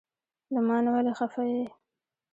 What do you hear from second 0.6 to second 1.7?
مانه ولې خفه یی؟